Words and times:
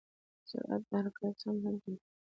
سرعت 0.49 0.81
د 0.89 0.91
حرکت 1.03 1.33
سمت 1.41 1.61
هم 1.65 1.75
ټاکي. 1.83 1.93